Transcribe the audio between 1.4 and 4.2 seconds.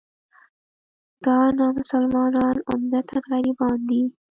نامسلمانان عمدتاً غربیان دي.